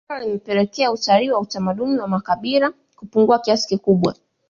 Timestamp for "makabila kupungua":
2.07-3.39